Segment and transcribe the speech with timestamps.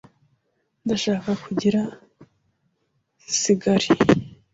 [0.83, 1.81] Ndashaka kugira
[3.39, 3.89] sigari.